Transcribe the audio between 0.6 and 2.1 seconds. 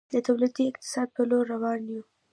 اقتصاد په لور روان یو؟